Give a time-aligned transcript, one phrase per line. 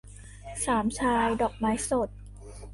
[0.65, 2.09] สามชาย- ดอกไม้สด